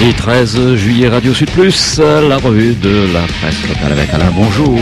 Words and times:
Vendredi 0.00 0.16
13 0.16 0.76
juillet, 0.76 1.08
Radio 1.08 1.34
Sud 1.34 1.50
Plus, 1.50 1.98
la 1.98 2.38
revue 2.38 2.74
de 2.74 3.12
la 3.12 3.20
presse 3.20 3.68
locale 3.68 3.92
avec 3.92 4.08
Alain. 4.14 4.32
Bonjour. 4.34 4.78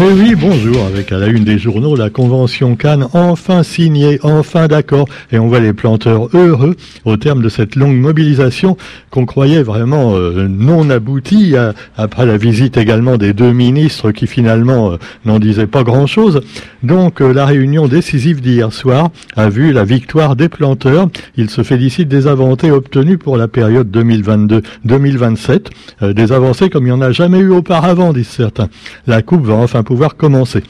Eh 0.00 0.12
oui, 0.14 0.34
bonjour. 0.34 0.86
Avec 0.86 1.12
à 1.12 1.18
la 1.18 1.26
une 1.26 1.44
des 1.44 1.58
journaux, 1.58 1.94
la 1.94 2.08
convention 2.08 2.74
Cannes 2.74 3.06
enfin 3.12 3.64
signée, 3.64 4.18
enfin 4.22 4.68
d'accord. 4.68 5.04
Et 5.30 5.38
on 5.38 5.48
voit 5.48 5.60
les 5.60 5.74
planteurs 5.74 6.28
heureux 6.32 6.74
au 7.04 7.18
terme 7.18 7.42
de 7.42 7.50
cette 7.50 7.76
longue 7.76 7.96
mobilisation 7.96 8.78
qu'on 9.10 9.26
croyait 9.26 9.62
vraiment 9.62 10.14
euh, 10.14 10.48
non 10.48 10.88
aboutie 10.88 11.54
après 11.98 12.24
la 12.24 12.38
visite 12.38 12.78
également 12.78 13.18
des 13.18 13.34
deux 13.34 13.52
ministres 13.52 14.10
qui 14.10 14.26
finalement 14.26 14.92
euh, 14.92 14.96
n'en 15.26 15.38
disaient 15.38 15.66
pas 15.66 15.82
grand-chose. 15.82 16.40
Donc 16.82 17.20
euh, 17.20 17.34
la 17.34 17.44
réunion 17.44 17.88
décisive 17.88 18.40
d'hier 18.40 18.72
soir 18.72 19.10
a 19.36 19.50
vu 19.50 19.72
la 19.72 19.84
victoire 19.84 20.34
des 20.34 20.48
planteurs. 20.48 21.08
Ils 21.36 21.50
se 21.50 21.62
félicitent 21.62 22.08
des 22.08 22.26
avancées 22.26 22.70
obtenues 22.70 23.18
pour 23.18 23.36
la 23.36 23.48
période 23.48 23.90
2022-2027. 24.86 25.66
Euh, 26.02 26.12
des 26.12 26.32
avancées 26.32 26.70
comme 26.70 26.84
il 26.84 26.92
n'y 26.92 26.92
en 26.92 27.00
a 27.00 27.12
jamais 27.12 27.38
eu 27.38 27.50
auparavant, 27.50 28.12
disent 28.12 28.28
certains. 28.28 28.68
La 29.06 29.22
coupe 29.22 29.44
va 29.44 29.54
enfin 29.54 29.82
pouvoir 29.82 30.16
commencer. 30.16 30.62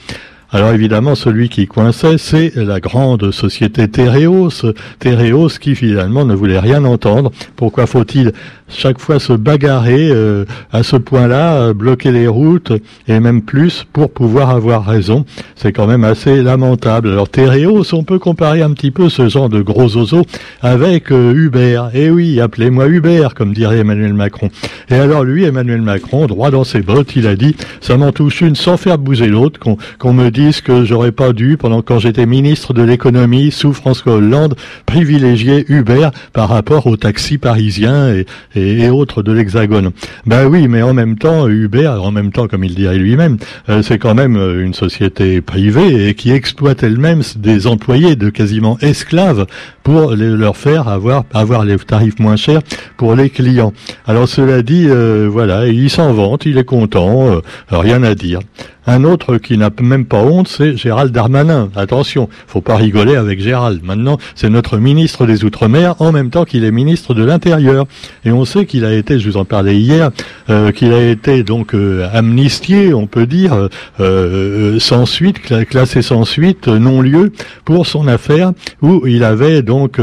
Alors 0.55 0.73
évidemment, 0.73 1.15
celui 1.15 1.49
qui 1.49 1.67
coinçait, 1.67 2.19
c'est 2.19 2.55
la 2.55 2.79
grande 2.79 3.31
société 3.31 3.89
Tereos, 3.89 4.51
Tereos 4.99 5.49
qui 5.59 5.75
finalement 5.75 6.27
ne 6.27 6.35
voulait 6.35 6.59
rien 6.59 6.85
entendre. 6.85 7.33
Pourquoi 7.57 7.87
faut-il 7.87 8.33
chaque 8.69 8.99
fois 8.99 9.19
se 9.19 9.33
bagarrer 9.33 10.11
euh, 10.11 10.45
à 10.71 10.83
ce 10.83 10.97
point-là, 10.97 11.73
bloquer 11.73 12.13
les 12.13 12.29
routes 12.29 12.73
et 13.09 13.19
même 13.19 13.41
plus 13.41 13.87
pour 13.95 14.11
pouvoir 14.11 14.51
avoir 14.51 14.85
raison? 14.85 15.25
C'est 15.57 15.73
quand 15.73 15.87
même 15.87 16.05
assez 16.05 16.43
lamentable. 16.43 17.09
Alors 17.09 17.31
Tereos, 17.31 17.95
on 17.95 18.05
peut 18.05 18.19
comparer 18.19 18.61
un 18.61 18.73
petit 18.73 18.91
peu 18.91 19.09
ce 19.09 19.31
genre 19.31 19.49
de 19.49 19.63
gros 19.63 19.97
oiseaux 19.97 20.27
avec 20.61 21.13
euh, 21.13 21.33
Hubert. 21.33 21.91
Eh 21.95 22.11
oui, 22.11 22.41
appelez-moi 22.41 22.89
Hubert, 22.89 23.35
comme 23.35 23.55
dirait 23.55 23.79
Emmanuel 23.79 24.13
Macron. 24.13 24.51
Et 24.91 24.97
alors 24.97 25.25
lui, 25.25 25.45
Emmanuel 25.45 25.81
Macron, 25.81 26.27
droit 26.27 26.51
dans 26.51 26.65
ses 26.65 26.83
bottes, 26.83 27.17
il 27.17 27.27
a 27.27 27.37
dit, 27.37 27.57
ça 27.81 27.97
m'en 27.97 28.13
touche 28.13 28.43
une 28.43 28.55
sans 28.55 28.77
faire 28.77 28.99
bouger 28.99 29.29
l'autre, 29.29 29.59
qu'on 29.59 30.13
me 30.13 30.31
que 30.63 30.85
j'aurais 30.85 31.13
pas 31.13 31.33
dû, 31.33 31.57
pendant 31.57 31.83
quand 31.83 31.99
j'étais 31.99 32.27
ministre 32.27 32.73
de 32.73 32.83
l'économie 32.83 33.51
sous 33.51 33.73
François 33.73 34.15
Hollande, 34.15 34.57
privilégier 34.87 35.65
Hubert 35.69 36.11
par 36.33 36.49
rapport 36.49 36.87
aux 36.87 36.97
taxis 36.97 37.39
parisiens 37.39 38.13
et 38.13 38.27
et, 38.55 38.91
autres 38.91 39.23
de 39.23 39.33
l'Hexagone. 39.33 39.91
Ben 40.27 40.47
oui, 40.47 40.69
mais 40.69 40.83
en 40.83 40.95
même 40.95 41.17
temps, 41.17 41.49
Uber, 41.49 41.89
en 41.89 42.11
même 42.11 42.33
temps, 42.33 42.49
comme 42.49 42.65
il 42.65 42.75
dirait 42.75 42.99
lui-même, 42.99 43.39
euh, 43.69 43.83
c'est 43.83 43.99
quand 43.99 44.15
même 44.15 44.37
euh, 44.37 44.65
une 44.65 44.75
société 44.75 45.41
privée 45.41 46.09
et 46.09 46.15
qui 46.15 46.31
exploite 46.31 46.83
elle-même 46.83 47.23
des 47.37 47.67
employés 47.67 48.17
de 48.17 48.31
quasiment 48.31 48.79
esclaves 48.81 49.47
pour 49.83 50.13
leur 50.15 50.57
faire 50.57 50.89
avoir 50.89 51.25
avoir 51.33 51.65
les 51.65 51.77
tarifs 51.77 52.19
moins 52.19 52.37
chers 52.37 52.61
pour 52.97 53.15
les 53.15 53.31
clients. 53.31 53.73
Alors 54.07 54.29
cela 54.29 54.63
dit, 54.63 54.87
euh, 54.89 55.29
voilà, 55.31 55.67
il 55.67 55.91
s'en 55.91 56.13
vante, 56.13 56.47
il 56.47 56.59
est 56.59 56.65
content, 56.65 57.41
rien 57.71 58.03
à 58.03 58.15
dire. 58.15 58.41
Un 58.87 59.05
autre 59.05 59.37
qui 59.37 59.57
n'a 59.57 59.71
même 59.81 60.05
pas 60.05 60.23
honte, 60.23 60.49
c'est 60.49 60.77
Gérald 60.77 61.13
Darmanin. 61.13 61.69
Attention, 61.77 62.29
faut 62.49 62.61
pas 62.61 62.77
rigoler 62.77 63.15
avec 63.15 63.41
Gérald. 63.41 63.81
Maintenant, 63.85 64.19
c'est 64.35 64.51
notre 64.51 64.79
ministre 64.79 65.25
des 65.25 65.45
Outre-mer 65.45 65.95
en 66.01 66.11
même 66.11 66.31
temps 66.31 66.45
qu'il 66.45 66.65
est 66.65 66.73
ministre 66.73 67.15
de 67.15 67.23
l'Intérieur. 67.23 67.87
Et 68.25 68.33
on 68.33 68.45
sait 68.45 68.67
qu'il 68.67 68.85
a 68.85 68.93
été, 68.93 69.21
je 69.21 69.31
vous 69.31 69.37
en 69.37 69.45
parlais 69.45 69.77
hier, 69.77 70.11
euh, 70.51 70.73
qu'il 70.73 70.93
a 70.93 71.11
été 71.11 71.45
donc 71.45 71.75
euh, 71.75 72.09
amnistié, 72.13 72.93
on 72.93 73.07
peut 73.07 73.27
dire, 73.27 73.69
euh, 74.01 74.81
sans 74.81 75.07
suite, 75.07 75.41
classé 75.69 76.03
sans 76.03 76.25
suite, 76.25 76.67
non-lieu 76.67 77.33
pour 77.65 77.87
son 77.87 78.09
affaire 78.09 78.53
où 78.81 79.07
il 79.07 79.23
avait 79.23 79.63
donc 79.63 80.01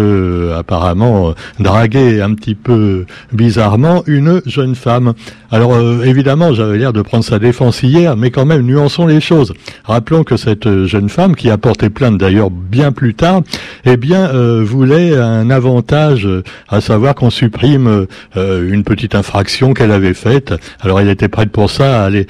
apparemment 0.57 1.33
dragué 1.59 2.21
un 2.21 2.33
petit 2.33 2.55
peu 2.55 3.05
bizarrement 3.33 4.03
une 4.07 4.41
jeune 4.45 4.75
femme. 4.75 5.13
Alors 5.51 5.77
évidemment, 6.03 6.53
j'avais 6.53 6.77
l'air 6.77 6.93
de 6.93 7.01
prendre 7.01 7.23
sa 7.23 7.39
défense 7.39 7.83
hier, 7.83 8.15
mais 8.15 8.31
quand 8.31 8.45
même 8.45 8.68
nuançons 8.69 9.07
les 9.07 9.21
choses. 9.21 9.53
Rappelons 9.83 10.23
que 10.23 10.37
cette 10.37 10.67
euh, 10.67 10.85
jeune 10.85 11.09
femme, 11.09 11.35
qui 11.35 11.49
a 11.49 11.57
porté 11.57 11.89
plainte 11.89 12.17
d'ailleurs 12.17 12.51
bien 12.51 12.91
plus 12.91 13.13
tard, 13.13 13.41
eh 13.85 13.97
bien, 13.97 14.29
euh, 14.29 14.63
voulait 14.63 15.17
un 15.17 15.49
avantage, 15.49 16.25
euh, 16.25 16.43
à 16.67 16.81
savoir 16.81 17.15
qu'on 17.15 17.29
supprime 17.29 18.05
une 18.35 18.83
petite 18.83 19.15
infraction 19.15 19.73
qu'elle 19.73 19.91
avait 19.91 20.13
faite. 20.13 20.53
Alors, 20.81 20.99
elle 20.99 21.09
était 21.09 21.27
prête 21.27 21.51
pour 21.51 21.69
ça 21.69 22.01
à 22.01 22.05
aller 22.05 22.27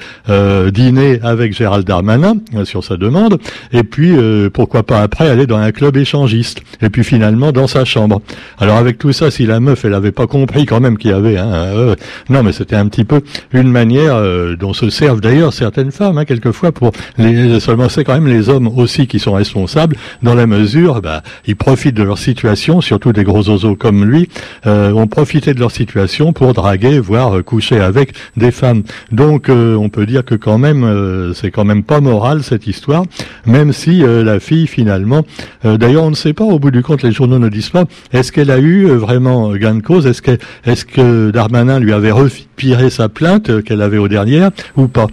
dîner 0.72 1.20
avec 1.22 1.54
Gérald 1.56 1.86
Darmanin 1.86 2.36
sur 2.64 2.82
sa 2.84 2.96
demande, 2.96 3.38
et 3.72 3.82
puis 3.82 4.12
pourquoi 4.52 4.82
pas 4.82 5.00
après 5.00 5.28
aller 5.28 5.46
dans 5.46 5.58
un 5.58 5.72
club 5.72 5.96
échangiste, 5.96 6.62
et 6.80 6.88
puis 6.88 7.04
finalement 7.04 7.52
dans 7.52 7.66
sa 7.66 7.84
chambre. 7.84 8.22
Alors, 8.58 8.76
avec 8.76 8.98
tout 8.98 9.12
ça, 9.12 9.30
si 9.30 9.46
la 9.46 9.60
meuf, 9.60 9.84
elle 9.84 9.94
avait 9.94 10.12
pas 10.12 10.26
compris 10.26 10.66
quand 10.66 10.80
même 10.80 10.96
qu'il 10.96 11.10
y 11.10 11.14
avait, 11.14 11.36
hein, 11.36 11.94
non, 12.28 12.42
mais 12.42 12.52
c'était 12.52 12.76
un 12.76 12.88
petit 12.88 13.04
peu 13.04 13.20
une 13.52 13.70
manière 13.70 14.20
dont 14.56 14.72
se 14.72 14.90
servent 14.90 15.20
d'ailleurs 15.20 15.52
certaines 15.52 15.92
femmes. 15.92 16.18
Hein, 16.18 16.24
quelquefois 16.30 16.70
pour 16.70 16.92
les 17.18 17.58
seulement 17.58 17.88
c'est 17.88 18.04
quand 18.04 18.14
même 18.14 18.28
les 18.28 18.48
hommes 18.48 18.68
aussi 18.68 19.08
qui 19.08 19.18
sont 19.18 19.32
responsables 19.32 19.96
dans 20.22 20.34
la 20.34 20.46
mesure 20.46 21.02
bah, 21.02 21.24
ils 21.46 21.56
profitent 21.56 21.96
de 21.96 22.04
leur 22.04 22.18
situation 22.18 22.80
surtout 22.80 23.12
des 23.12 23.24
gros 23.24 23.48
oiseaux 23.48 23.74
comme 23.74 24.04
lui 24.04 24.28
euh, 24.66 24.92
ont 24.92 25.08
profité 25.08 25.54
de 25.54 25.58
leur 25.58 25.72
situation 25.72 26.32
pour 26.32 26.54
draguer 26.54 27.00
voire 27.00 27.38
euh, 27.38 27.42
coucher 27.42 27.80
avec 27.80 28.12
des 28.36 28.52
femmes. 28.52 28.82
Donc 29.10 29.48
euh, 29.48 29.74
on 29.74 29.88
peut 29.88 30.06
dire 30.06 30.24
que 30.24 30.36
quand 30.36 30.58
même 30.58 30.84
euh, 30.84 31.34
c'est 31.34 31.50
quand 31.50 31.64
même 31.64 31.82
pas 31.82 32.00
moral 32.00 32.44
cette 32.44 32.68
histoire 32.68 33.04
même 33.46 33.72
si 33.72 34.02
la 34.02 34.38
fille 34.38 34.66
finalement 34.66 35.24
d'ailleurs 35.64 36.04
on 36.04 36.10
ne 36.10 36.14
sait 36.14 36.32
pas 36.32 36.44
au 36.44 36.58
bout 36.58 36.70
du 36.70 36.82
compte 36.82 37.02
les 37.02 37.12
journaux 37.12 37.38
ne 37.38 37.48
disent 37.48 37.70
pas 37.70 37.84
est-ce 38.12 38.30
qu'elle 38.30 38.50
a 38.50 38.58
eu 38.58 38.86
vraiment 38.86 39.54
gain 39.56 39.74
de 39.74 39.82
cause 39.82 40.06
est-ce 40.06 40.22
que 40.22 40.38
est-ce 40.64 40.84
que 40.84 41.30
Darmanin 41.30 41.80
lui 41.80 41.92
avait 41.92 42.10
retiré 42.12 42.90
sa 42.90 43.08
plainte 43.08 43.62
qu'elle 43.64 43.82
avait 43.82 43.98
aux 43.98 44.08
dernières 44.08 44.50
ou 44.76 44.86
pas? 44.88 45.08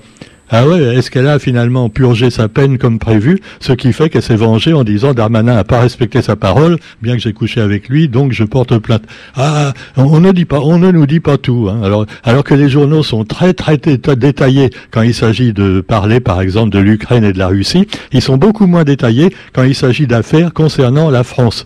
Ah 0.50 0.66
ouais, 0.66 0.96
est-ce 0.96 1.12
qu'elle 1.12 1.28
a 1.28 1.40
finalement 1.40 1.90
purgé 1.90 2.30
sa 2.30 2.48
peine 2.48 2.78
comme 2.78 3.00
prévu, 3.00 3.40
ce 3.60 3.74
qui 3.74 3.92
fait 3.92 4.10
qu'elle 4.10 4.22
s'est 4.22 4.38
vengée 4.38 4.72
en 4.72 4.86
disant 4.86 5.14
Darmanin 5.14 5.56
n'a 5.56 5.66
pas 5.66 5.82
respecté 5.82 6.22
sa 6.22 6.38
parole, 6.38 6.78
bien 7.02 7.16
que 7.16 7.22
j'ai 7.22 7.34
couché 7.34 7.60
avec 7.60 7.90
lui, 7.90 8.08
donc 8.08 8.32
je 8.32 8.46
porte 8.46 8.78
plainte. 8.78 9.04
Ah, 9.36 9.74
on, 9.98 10.22
ne 10.22 10.32
dit 10.32 10.46
pas, 10.46 10.62
on 10.62 10.80
ne 10.80 10.90
nous 10.92 11.06
dit 11.06 11.20
pas 11.20 11.38
tout. 11.38 11.68
Hein. 11.70 11.82
Alors, 11.84 12.06
alors 12.24 12.46
que 12.46 12.54
les 12.54 12.70
journaux 12.70 13.04
sont 13.04 13.26
très 13.26 13.54
très 13.54 13.78
détaillés 13.78 14.70
quand 14.92 15.02
il 15.02 15.14
s'agit 15.14 15.52
de 15.52 15.82
parler, 15.82 16.22
par 16.22 16.40
exemple, 16.40 16.70
de 16.70 16.80
l'Ukraine 16.80 17.26
et 17.26 17.34
de 17.34 17.40
la 17.40 17.48
Russie, 17.48 17.86
ils 18.14 18.22
sont 18.22 18.38
beaucoup 18.38 18.68
moins 18.68 18.86
détaillés 18.86 19.36
quand 19.52 19.64
il 19.64 19.76
s'agit 19.76 20.08
d'affaires 20.08 20.54
concernant 20.54 21.10
la 21.10 21.26
France. 21.26 21.66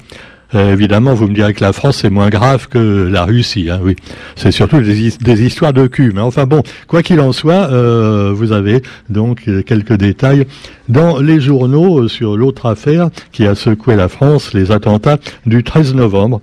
Euh, 0.53 0.73
évidemment, 0.73 1.13
vous 1.13 1.28
me 1.28 1.34
direz 1.34 1.53
que 1.53 1.63
la 1.63 1.73
France 1.73 1.97
c'est 2.01 2.09
moins 2.09 2.29
grave 2.29 2.67
que 2.67 3.07
la 3.09 3.25
Russie. 3.25 3.69
Hein, 3.69 3.79
oui, 3.84 3.95
c'est 4.35 4.51
surtout 4.51 4.81
des, 4.81 5.44
histoires 5.44 5.73
de 5.73 5.88
cul. 5.88 6.12
Mais 6.13 6.22
enfin 6.22 6.45
bon, 6.45 6.63
quoi 6.88 7.03
qu'il 7.03 7.19
en 7.19 7.31
soit, 7.31 7.69
euh, 7.72 8.31
vous 8.34 8.51
avez 8.51 8.81
donc 9.09 9.50
quelques 9.66 9.94
détails 9.94 10.45
dans 10.89 11.19
les 11.19 11.39
journaux 11.39 12.07
sur 12.07 12.38
l'autre 12.38 12.66
affaire 12.66 13.09
qui 13.31 13.47
a 13.47 13.56
secoué 13.56 13.95
la 13.95 14.09
France, 14.09 14.53
les 14.53 14.72
attentats 14.72 15.17
du 15.45 15.63
13 15.63 15.95
novembre. 15.95 16.41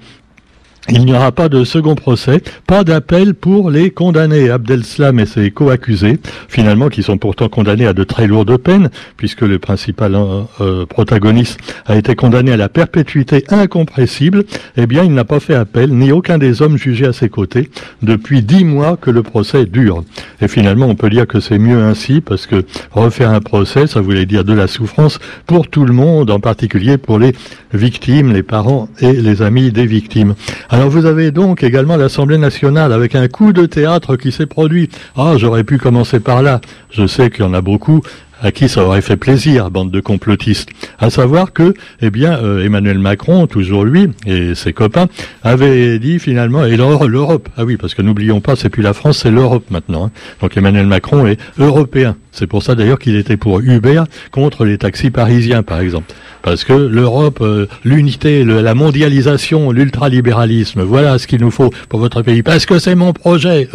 Il 0.90 1.04
n'y 1.04 1.14
aura 1.14 1.32
pas 1.32 1.50
de 1.50 1.64
second 1.64 1.94
procès, 1.94 2.42
pas 2.66 2.82
d'appel 2.82 3.34
pour 3.34 3.70
les 3.70 3.90
condamnés. 3.90 4.48
Abdel-Slam 4.48 5.20
et 5.20 5.26
ses 5.26 5.50
co-accusés, 5.50 6.18
finalement, 6.48 6.88
qui 6.88 7.02
sont 7.02 7.18
pourtant 7.18 7.50
condamnés 7.50 7.86
à 7.86 7.92
de 7.92 8.04
très 8.04 8.26
lourdes 8.26 8.56
peines, 8.56 8.88
puisque 9.18 9.42
le 9.42 9.58
principal 9.58 10.14
euh, 10.14 10.42
euh, 10.62 10.86
protagoniste 10.86 11.60
a 11.84 11.96
été 11.96 12.14
condamné 12.14 12.52
à 12.52 12.56
la 12.56 12.70
perpétuité 12.70 13.44
incompressible, 13.50 14.44
eh 14.78 14.86
bien, 14.86 15.04
il 15.04 15.12
n'a 15.12 15.24
pas 15.24 15.40
fait 15.40 15.54
appel, 15.54 15.92
ni 15.92 16.10
aucun 16.10 16.38
des 16.38 16.62
hommes 16.62 16.78
jugés 16.78 17.06
à 17.06 17.12
ses 17.12 17.28
côtés, 17.28 17.68
depuis 18.02 18.42
dix 18.42 18.64
mois 18.64 18.96
que 18.96 19.10
le 19.10 19.22
procès 19.22 19.66
dure. 19.66 20.04
Et 20.40 20.48
finalement, 20.48 20.86
on 20.86 20.94
peut 20.94 21.10
dire 21.10 21.26
que 21.26 21.40
c'est 21.40 21.58
mieux 21.58 21.82
ainsi, 21.82 22.22
parce 22.22 22.46
que 22.46 22.64
refaire 22.92 23.30
un 23.30 23.40
procès, 23.40 23.86
ça 23.86 24.00
voulait 24.00 24.26
dire 24.26 24.44
de 24.44 24.54
la 24.54 24.66
souffrance 24.66 25.18
pour 25.46 25.68
tout 25.68 25.84
le 25.84 25.92
monde, 25.92 26.30
en 26.30 26.40
particulier 26.40 26.96
pour 26.96 27.18
les 27.18 27.32
victimes, 27.74 28.32
les 28.32 28.42
parents 28.42 28.88
et 29.00 29.12
les 29.12 29.42
amis 29.42 29.70
des 29.70 29.84
victimes. 29.84 30.34
Alors 30.78 30.90
vous 30.90 31.06
avez 31.06 31.32
donc 31.32 31.64
également 31.64 31.96
l'Assemblée 31.96 32.38
nationale 32.38 32.92
avec 32.92 33.16
un 33.16 33.26
coup 33.26 33.52
de 33.52 33.66
théâtre 33.66 34.14
qui 34.14 34.30
s'est 34.30 34.46
produit. 34.46 34.88
Ah, 35.16 35.34
j'aurais 35.36 35.64
pu 35.64 35.76
commencer 35.76 36.20
par 36.20 36.40
là. 36.40 36.60
Je 36.92 37.08
sais 37.08 37.30
qu'il 37.30 37.44
y 37.44 37.48
en 37.48 37.52
a 37.52 37.60
beaucoup 37.60 38.00
à 38.40 38.52
qui 38.52 38.68
ça 38.68 38.84
aurait 38.84 39.02
fait 39.02 39.16
plaisir, 39.16 39.72
bande 39.72 39.90
de 39.90 39.98
complotistes. 39.98 40.68
À 41.00 41.10
savoir 41.10 41.52
que, 41.52 41.74
eh 42.00 42.10
bien, 42.10 42.38
euh, 42.38 42.64
Emmanuel 42.64 43.00
Macron, 43.00 43.48
toujours 43.48 43.84
lui 43.84 44.10
et 44.24 44.54
ses 44.54 44.72
copains, 44.72 45.08
avaient 45.42 45.98
dit 45.98 46.20
finalement, 46.20 46.64
et 46.64 46.76
l'Europe, 46.76 47.48
ah 47.56 47.64
oui, 47.64 47.76
parce 47.76 47.94
que 47.94 48.02
n'oublions 48.02 48.40
pas, 48.40 48.54
c'est 48.54 48.68
plus 48.68 48.84
la 48.84 48.92
France, 48.92 49.18
c'est 49.24 49.32
l'Europe 49.32 49.64
maintenant. 49.70 50.06
Hein. 50.06 50.10
Donc 50.40 50.56
Emmanuel 50.56 50.86
Macron 50.86 51.26
est 51.26 51.40
européen. 51.58 52.14
C'est 52.30 52.46
pour 52.46 52.62
ça 52.62 52.76
d'ailleurs 52.76 53.00
qu'il 53.00 53.16
était 53.16 53.36
pour 53.36 53.58
Uber 53.58 54.04
contre 54.30 54.64
les 54.64 54.78
taxis 54.78 55.10
parisiens, 55.10 55.64
par 55.64 55.80
exemple. 55.80 56.14
Parce 56.42 56.64
que 56.64 56.72
l'Europe, 56.72 57.40
euh, 57.40 57.66
l'unité, 57.84 58.44
la 58.44 58.74
mondialisation, 58.74 59.70
l'ultralibéralisme, 59.70 60.82
voilà 60.82 61.18
ce 61.18 61.26
qu'il 61.26 61.40
nous 61.40 61.50
faut 61.50 61.70
pour 61.88 62.00
votre 62.00 62.22
pays. 62.22 62.42
Parce 62.42 62.66
que 62.66 62.78
c'est 62.78 62.94
mon 62.94 63.12
projet. 63.12 63.68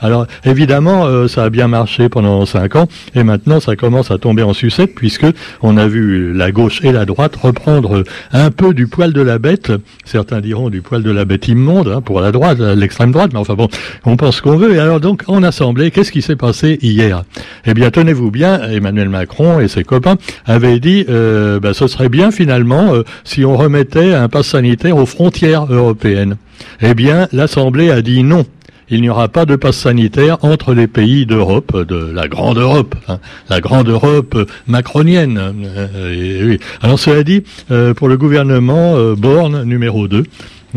Alors 0.00 0.26
évidemment, 0.44 1.06
euh, 1.06 1.28
ça 1.28 1.44
a 1.44 1.50
bien 1.50 1.68
marché 1.68 2.08
pendant 2.08 2.44
cinq 2.46 2.76
ans, 2.76 2.88
et 3.14 3.22
maintenant 3.22 3.60
ça 3.60 3.76
commence 3.76 4.10
à 4.10 4.18
tomber 4.18 4.42
en 4.42 4.52
sucette 4.52 4.94
puisque 4.94 5.26
on 5.62 5.76
a 5.76 5.86
vu 5.86 6.32
la 6.32 6.50
gauche 6.52 6.80
et 6.82 6.92
la 6.92 7.04
droite 7.04 7.36
reprendre 7.36 8.02
un 8.32 8.50
peu 8.50 8.74
du 8.74 8.86
poil 8.86 9.12
de 9.12 9.22
la 9.22 9.38
bête. 9.38 9.72
Certains 10.04 10.40
diront 10.40 10.70
du 10.70 10.82
poil 10.82 11.02
de 11.02 11.10
la 11.10 11.24
bête 11.24 11.48
immonde 11.48 11.88
hein, 11.88 12.00
pour 12.00 12.20
la 12.20 12.32
droite, 12.32 12.58
l'extrême 12.58 13.12
droite, 13.12 13.30
mais 13.32 13.38
enfin 13.38 13.54
bon, 13.54 13.68
on 14.04 14.16
pense 14.16 14.40
qu'on 14.40 14.56
veut. 14.56 14.74
Et 14.74 14.78
alors 14.78 15.00
donc 15.00 15.22
en 15.26 15.42
assemblée, 15.42 15.90
qu'est-ce 15.90 16.12
qui 16.12 16.22
s'est 16.22 16.36
passé 16.36 16.78
hier? 16.82 17.22
Eh 17.64 17.74
bien, 17.74 17.90
tenez-vous 17.90 18.30
bien, 18.30 18.62
Emmanuel 18.70 19.08
Macron 19.08 19.60
et 19.60 19.68
ses 19.68 19.84
copains 19.84 20.16
avaient 20.46 20.80
dit, 20.80 21.04
euh, 21.08 21.60
bah, 21.60 21.74
ce 21.74 21.86
serait 21.86 22.07
bien 22.08 22.30
finalement 22.30 22.94
euh, 22.94 23.02
si 23.24 23.44
on 23.44 23.56
remettait 23.56 24.14
un 24.14 24.28
pass 24.28 24.48
sanitaire 24.48 24.96
aux 24.96 25.06
frontières 25.06 25.66
européennes. 25.72 26.36
Eh 26.80 26.94
bien, 26.94 27.28
l'Assemblée 27.32 27.90
a 27.90 28.02
dit 28.02 28.22
non 28.22 28.44
il 28.90 29.02
n'y 29.02 29.10
aura 29.10 29.28
pas 29.28 29.44
de 29.44 29.56
passe 29.56 29.76
sanitaire 29.76 30.38
entre 30.42 30.72
les 30.72 30.86
pays 30.86 31.26
d'Europe, 31.26 31.76
de 31.86 32.10
la 32.10 32.28
grande 32.28 32.58
Europe, 32.58 32.94
hein, 33.08 33.18
la 33.50 33.60
grande 33.60 33.88
Europe 33.88 34.50
macronienne. 34.66 35.38
Euh, 35.38 36.48
oui. 36.48 36.58
Alors 36.80 36.98
cela 36.98 37.22
dit, 37.22 37.42
euh, 37.70 37.92
pour 37.92 38.08
le 38.08 38.16
gouvernement, 38.16 38.96
euh, 38.96 39.14
Borne 39.14 39.64
numéro 39.64 40.08
2, 40.08 40.24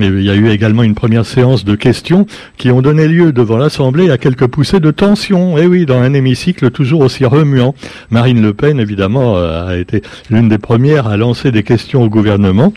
il 0.02 0.24
y 0.24 0.30
a 0.30 0.36
eu 0.36 0.50
également 0.50 0.84
une 0.84 0.96
première 0.96 1.26
séance 1.26 1.66
de 1.66 1.76
questions 1.76 2.26
qui 2.58 2.72
ont 2.72 2.82
donné 2.82 3.08
lieu 3.08 3.32
devant 3.32 3.58
l'Assemblée 3.58 4.10
à 4.10 4.18
quelques 4.18 4.48
poussées 4.48 4.80
de 4.80 4.92
tension. 4.92 5.58
Et 5.58 5.64
eh 5.64 5.68
oui, 5.68 5.86
dans 5.86 6.00
un 6.00 6.14
hémicycle 6.14 6.72
toujours 6.72 7.02
aussi 7.02 7.26
remuant. 7.26 7.76
Marine 8.10 8.42
Le 8.42 8.54
Pen, 8.54 8.80
évidemment, 8.80 9.38
a 9.38 9.78
été 9.78 10.02
l'une 10.30 10.50
des 10.50 10.58
premières 10.58 11.08
à 11.08 11.18
lancer 11.18 11.52
des 11.52 11.64
questions 11.64 12.04
au 12.04 12.10
gouvernement. 12.10 12.74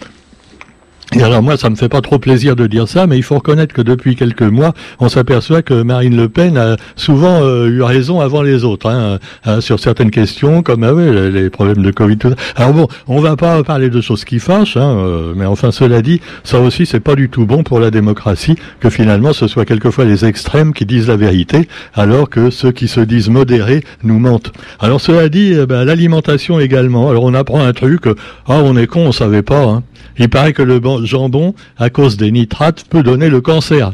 Et 1.12 1.22
alors 1.22 1.42
moi, 1.42 1.56
ça 1.56 1.70
me 1.70 1.76
fait 1.76 1.88
pas 1.88 2.00
trop 2.00 2.18
plaisir 2.18 2.56
de 2.56 2.66
dire 2.66 2.88
ça, 2.88 3.06
mais 3.06 3.16
il 3.16 3.22
faut 3.22 3.36
reconnaître 3.36 3.74
que 3.74 3.82
depuis 3.82 4.16
quelques 4.16 4.42
mois, 4.42 4.72
on 4.98 5.08
s'aperçoit 5.08 5.62
que 5.62 5.82
Marine 5.82 6.16
Le 6.16 6.28
Pen 6.28 6.56
a 6.56 6.76
souvent 6.96 7.42
euh, 7.42 7.68
eu 7.68 7.82
raison 7.82 8.20
avant 8.20 8.42
les 8.42 8.64
autres 8.64 8.88
hein, 8.88 9.18
hein, 9.44 9.60
sur 9.60 9.78
certaines 9.78 10.10
questions, 10.10 10.62
comme 10.62 10.82
ah 10.82 10.92
les, 10.92 11.50
problèmes 11.50 11.82
de 11.82 11.90
Covid. 11.90 12.16
Tout 12.16 12.30
ça. 12.30 12.36
Alors 12.56 12.72
bon, 12.72 12.88
on 13.06 13.20
va 13.20 13.36
pas 13.36 13.62
parler 13.62 13.90
de 13.90 14.00
choses 14.00 14.24
qui 14.24 14.40
fâchent, 14.40 14.76
hein, 14.76 14.96
euh, 14.98 15.34
mais 15.36 15.44
enfin 15.44 15.70
cela 15.70 16.02
dit, 16.02 16.20
ça 16.42 16.58
aussi 16.58 16.86
c'est 16.86 17.00
pas 17.00 17.14
du 17.14 17.28
tout 17.28 17.46
bon 17.46 17.62
pour 17.62 17.80
la 17.80 17.90
démocratie 17.90 18.56
que 18.80 18.90
finalement 18.90 19.32
ce 19.32 19.46
soit 19.46 19.64
quelquefois 19.64 20.04
les 20.04 20.24
extrêmes 20.24 20.72
qui 20.72 20.86
disent 20.86 21.08
la 21.08 21.16
vérité, 21.16 21.68
alors 21.94 22.28
que 22.28 22.50
ceux 22.50 22.72
qui 22.72 22.88
se 22.88 23.00
disent 23.00 23.28
modérés 23.28 23.84
nous 24.02 24.18
mentent. 24.18 24.52
Alors 24.80 25.00
cela 25.00 25.28
dit, 25.28 25.54
eh 25.56 25.66
ben, 25.66 25.84
l'alimentation 25.84 26.58
également. 26.58 27.10
Alors 27.10 27.24
on 27.24 27.34
apprend 27.34 27.62
un 27.62 27.72
truc, 27.72 28.06
ah 28.06 28.60
on 28.64 28.76
est 28.76 28.86
con, 28.86 29.06
on 29.06 29.12
savait 29.12 29.42
pas. 29.42 29.64
Hein. 29.64 29.82
Il 30.19 30.28
paraît 30.28 30.52
que 30.52 30.62
le 30.62 30.81
jambon, 31.05 31.55
à 31.78 31.90
cause 31.90 32.16
des 32.16 32.31
nitrates, 32.31 32.84
peut 32.88 33.02
donner 33.02 33.28
le 33.28 33.40
cancer. 33.40 33.90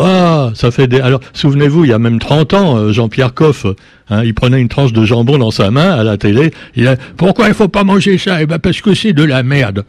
Ah, 0.00 0.50
ça 0.54 0.70
fait 0.70 0.86
des. 0.86 1.00
Alors, 1.00 1.20
souvenez-vous, 1.32 1.84
il 1.84 1.90
y 1.90 1.92
a 1.92 1.98
même 1.98 2.20
30 2.20 2.54
ans, 2.54 2.76
euh, 2.76 2.92
Jean-Pierre 2.92 3.34
Coff, 3.34 3.66
hein, 4.10 4.22
il 4.22 4.32
prenait 4.32 4.60
une 4.60 4.68
tranche 4.68 4.92
de 4.92 5.04
jambon 5.04 5.38
dans 5.38 5.50
sa 5.50 5.72
main 5.72 5.90
à 5.90 6.04
la 6.04 6.16
télé. 6.16 6.52
Il 6.76 6.86
a 6.86 6.94
pourquoi 7.16 7.48
il 7.48 7.54
faut 7.54 7.66
pas 7.66 7.82
manger 7.82 8.16
ça? 8.16 8.40
Eh 8.40 8.46
ben 8.46 8.60
parce 8.60 8.80
que 8.80 8.94
c'est 8.94 9.12
de 9.12 9.24
la 9.24 9.42
merde. 9.42 9.84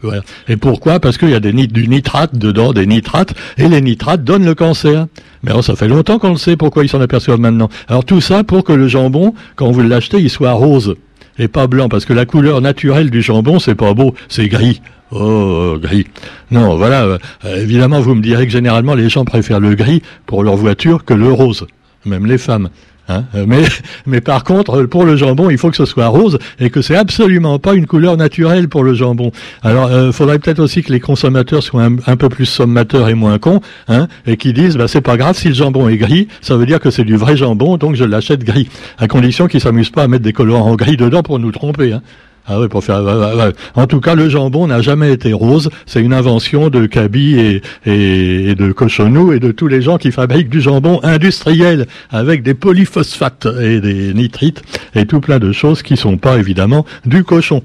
Et 0.48 0.56
pourquoi? 0.56 0.98
Parce 0.98 1.16
qu'il 1.16 1.30
y 1.30 1.34
a 1.34 1.40
des 1.40 1.52
du 1.52 1.86
nitrate 1.86 2.36
dedans, 2.36 2.72
des 2.72 2.86
nitrates, 2.86 3.34
et 3.56 3.68
les 3.68 3.80
nitrates 3.80 4.24
donnent 4.24 4.46
le 4.46 4.56
cancer. 4.56 5.06
Mais 5.44 5.52
alors, 5.52 5.62
ça 5.62 5.76
fait 5.76 5.88
longtemps 5.88 6.18
qu'on 6.18 6.30
le 6.30 6.38
sait. 6.38 6.56
Pourquoi 6.56 6.84
ils 6.84 6.88
s'en 6.88 7.00
aperçoivent 7.00 7.40
maintenant? 7.40 7.68
Alors 7.86 8.04
tout 8.04 8.20
ça 8.20 8.42
pour 8.42 8.64
que 8.64 8.72
le 8.72 8.88
jambon, 8.88 9.34
quand 9.54 9.70
vous 9.70 9.82
l'achetez, 9.82 10.18
il 10.18 10.30
soit 10.30 10.52
rose 10.52 10.96
et 11.38 11.48
pas 11.48 11.66
blanc, 11.68 11.88
parce 11.88 12.04
que 12.04 12.12
la 12.12 12.26
couleur 12.26 12.60
naturelle 12.60 13.10
du 13.10 13.22
jambon, 13.22 13.58
c'est 13.58 13.74
pas 13.74 13.94
beau, 13.94 14.14
c'est 14.28 14.48
gris. 14.48 14.82
Oh, 15.12 15.76
gris. 15.80 16.06
Non, 16.50 16.76
voilà. 16.76 17.02
Euh, 17.44 17.56
évidemment, 17.56 18.00
vous 18.00 18.14
me 18.14 18.22
direz 18.22 18.46
que 18.46 18.52
généralement, 18.52 18.94
les 18.94 19.08
gens 19.08 19.24
préfèrent 19.24 19.60
le 19.60 19.74
gris 19.74 20.02
pour 20.26 20.44
leur 20.44 20.56
voiture 20.56 21.04
que 21.04 21.14
le 21.14 21.32
rose. 21.32 21.66
Même 22.04 22.26
les 22.26 22.38
femmes. 22.38 22.70
Hein. 23.10 23.24
Euh, 23.34 23.44
mais, 23.46 23.64
mais 24.06 24.20
par 24.20 24.44
contre, 24.44 24.84
pour 24.84 25.04
le 25.04 25.16
jambon, 25.16 25.50
il 25.50 25.58
faut 25.58 25.70
que 25.70 25.76
ce 25.76 25.84
soit 25.84 26.06
rose 26.06 26.38
et 26.58 26.70
que 26.70 26.80
c'est 26.80 26.96
absolument 26.96 27.58
pas 27.58 27.74
une 27.74 27.86
couleur 27.86 28.16
naturelle 28.16 28.68
pour 28.68 28.84
le 28.84 28.94
jambon. 28.94 29.32
Alors, 29.62 29.88
il 29.90 29.94
euh, 29.94 30.12
faudrait 30.12 30.38
peut-être 30.38 30.60
aussi 30.60 30.82
que 30.82 30.92
les 30.92 31.00
consommateurs 31.00 31.62
soient 31.62 31.88
un, 32.06 32.16
peu 32.16 32.28
plus 32.28 32.46
sommateurs 32.46 33.08
et 33.08 33.14
moins 33.14 33.38
cons, 33.38 33.60
hein, 33.88 34.06
et 34.26 34.36
qui 34.36 34.52
disent, 34.52 34.76
bah, 34.76 34.88
c'est 34.88 35.00
pas 35.00 35.16
grave 35.16 35.36
si 35.36 35.48
le 35.48 35.54
jambon 35.54 35.88
est 35.88 35.96
gris, 35.96 36.28
ça 36.40 36.56
veut 36.56 36.66
dire 36.66 36.80
que 36.80 36.90
c'est 36.90 37.04
du 37.04 37.16
vrai 37.16 37.36
jambon, 37.36 37.76
donc 37.76 37.96
je 37.96 38.04
l'achète 38.04 38.44
gris, 38.44 38.68
à 38.98 39.08
condition 39.08 39.48
qu'ils 39.48 39.60
s'amusent 39.60 39.90
pas 39.90 40.04
à 40.04 40.08
mettre 40.08 40.24
des 40.24 40.32
colorants 40.32 40.76
gris 40.76 40.96
dedans 40.96 41.22
pour 41.22 41.38
nous 41.38 41.50
tromper. 41.50 41.92
Hein. 41.94 42.02
Ah. 42.50 43.50
En 43.76 43.86
tout 43.86 44.00
cas, 44.00 44.14
le 44.16 44.28
jambon 44.28 44.66
n'a 44.66 44.82
jamais 44.82 45.12
été 45.12 45.32
rose. 45.32 45.70
C'est 45.86 46.00
une 46.00 46.12
invention 46.12 46.68
de 46.68 46.86
Kaby 46.86 47.60
et, 47.86 48.54
de 48.54 48.72
Cochonou 48.72 49.32
et 49.32 49.38
de 49.38 49.52
tous 49.52 49.68
les 49.68 49.82
gens 49.82 49.98
qui 49.98 50.10
fabriquent 50.10 50.48
du 50.48 50.60
jambon 50.60 51.00
industriel 51.04 51.86
avec 52.10 52.42
des 52.42 52.54
polyphosphates 52.54 53.46
et 53.60 53.80
des 53.80 54.12
nitrites 54.14 54.62
et 54.94 55.06
tout 55.06 55.20
plein 55.20 55.38
de 55.38 55.52
choses 55.52 55.82
qui 55.82 55.96
sont 55.96 56.16
pas 56.16 56.38
évidemment 56.38 56.84
du 57.06 57.22
cochon. 57.22 57.62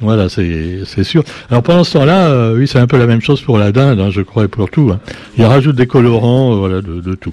Voilà, 0.00 0.28
c'est 0.28 1.04
sûr. 1.04 1.22
Alors 1.50 1.62
pendant 1.62 1.84
ce 1.84 1.92
temps-là, 1.92 2.28
euh, 2.28 2.56
oui, 2.56 2.66
c'est 2.66 2.78
un 2.78 2.88
peu 2.88 2.98
la 2.98 3.06
même 3.06 3.20
chose 3.20 3.40
pour 3.40 3.58
la 3.58 3.70
dinde, 3.70 4.00
hein, 4.00 4.10
je 4.10 4.22
crois, 4.22 4.44
et 4.44 4.48
pour 4.48 4.68
tout. 4.68 4.90
Hein. 4.92 4.98
Il 5.38 5.44
rajoute 5.44 5.76
des 5.76 5.86
colorants, 5.86 6.54
euh, 6.54 6.56
voilà, 6.56 6.80
de 6.80 7.14
tout. 7.14 7.32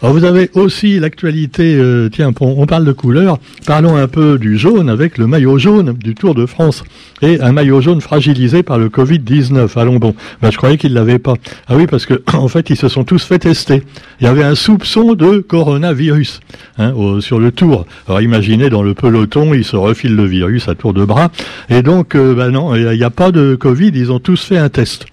Alors 0.00 0.14
vous 0.14 0.22
avez 0.22 0.48
aussi 0.54 1.00
l'actualité, 1.00 1.74
euh, 1.74 2.08
tiens, 2.08 2.30
on, 2.40 2.66
parle 2.66 2.84
de 2.84 2.92
couleurs, 2.92 3.38
parlons 3.66 3.96
un 3.96 4.06
peu 4.06 4.38
du 4.38 4.56
jaune 4.56 4.88
avec 4.88 5.18
le 5.18 5.26
maillot 5.26 5.58
jaune 5.58 5.92
du 5.92 6.14
Tour 6.14 6.36
de 6.36 6.46
France. 6.46 6.84
Et 7.20 7.40
un 7.40 7.50
maillot 7.50 7.80
jaune 7.80 8.00
fragilisé 8.00 8.62
par 8.62 8.78
le 8.78 8.90
Covid-19. 8.90 9.76
Allons 9.76 9.96
bon, 9.96 10.14
ben, 10.40 10.52
je 10.52 10.56
croyais 10.56 10.76
qu'ils 10.76 10.94
l'avaient 10.94 11.18
pas. 11.18 11.34
Ah 11.66 11.74
oui, 11.74 11.88
parce 11.88 12.06
que 12.06 12.22
en 12.32 12.46
fait, 12.46 12.70
ils 12.70 12.76
se 12.76 12.86
sont 12.86 13.02
tous 13.02 13.24
fait 13.24 13.40
tester. 13.40 13.82
Il 14.20 14.24
y 14.24 14.28
avait 14.28 14.44
un 14.44 14.54
soupçon 14.54 15.14
de 15.14 15.38
coronavirus 15.38 16.38
hein, 16.78 16.94
sur 17.18 17.40
le 17.40 17.50
Tour. 17.50 17.84
Alors 18.06 18.20
imaginez, 18.20 18.70
dans 18.70 18.84
le 18.84 18.94
peloton, 18.94 19.52
ils 19.52 19.64
se 19.64 19.74
refilent 19.74 20.14
le 20.14 20.26
virus 20.26 20.68
à 20.68 20.76
tour 20.76 20.94
de 20.94 21.04
bras. 21.04 21.32
Et 21.70 21.82
donc, 21.82 22.14
euh, 22.14 22.36
ben 22.36 22.52
non, 22.52 22.76
il 22.76 22.88
n'y 22.88 23.02
a 23.02 23.10
pas 23.10 23.32
de 23.32 23.56
Covid, 23.56 23.90
ils 23.92 24.12
ont 24.12 24.20
tous 24.20 24.44
fait 24.44 24.58
un 24.58 24.68
test. 24.68 25.06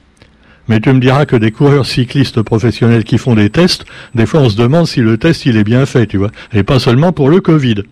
Mais 0.67 0.79
tu 0.79 0.91
me 0.91 0.99
diras 0.99 1.25
que 1.25 1.35
des 1.35 1.51
coureurs 1.51 1.85
cyclistes 1.85 2.41
professionnels 2.41 3.03
qui 3.03 3.17
font 3.17 3.35
des 3.35 3.49
tests, 3.49 3.85
des 4.15 4.25
fois 4.25 4.41
on 4.41 4.49
se 4.49 4.57
demande 4.57 4.87
si 4.87 5.01
le 5.01 5.17
test 5.17 5.45
il 5.45 5.57
est 5.57 5.63
bien 5.63 5.85
fait, 5.85 6.07
tu 6.07 6.17
vois, 6.17 6.31
et 6.53 6.63
pas 6.63 6.79
seulement 6.79 7.11
pour 7.11 7.29
le 7.29 7.39
Covid. 7.39 7.83